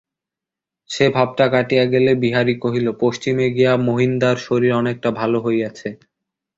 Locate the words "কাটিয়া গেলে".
1.47-2.11